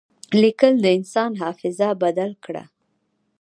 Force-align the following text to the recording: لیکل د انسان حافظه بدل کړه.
لیکل 0.41 0.73
د 0.81 0.85
انسان 0.97 1.31
حافظه 1.41 1.89
بدل 2.03 2.31
کړه. 2.45 2.63